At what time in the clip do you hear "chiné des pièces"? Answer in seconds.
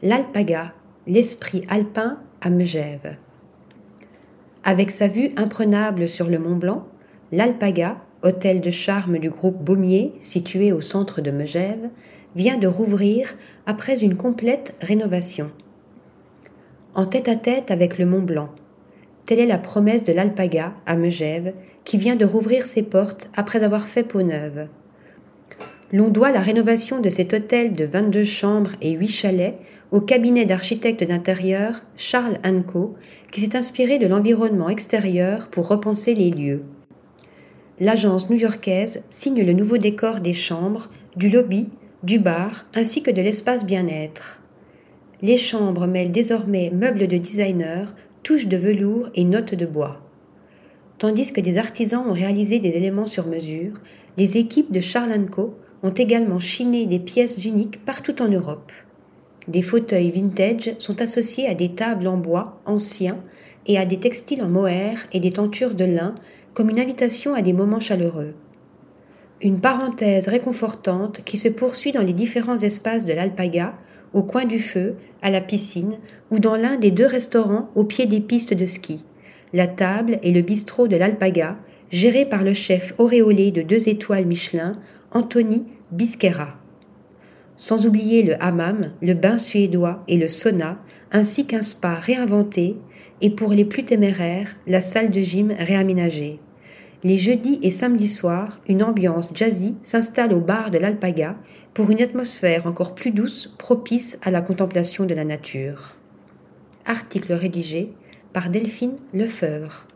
56.40-57.44